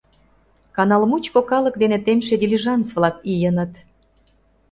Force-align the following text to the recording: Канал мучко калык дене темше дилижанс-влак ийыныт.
Канал 0.75 1.01
мучко 1.09 1.39
калык 1.51 1.75
дене 1.81 1.97
темше 2.05 2.35
дилижанс-влак 2.41 3.15
ийыныт. 3.31 3.73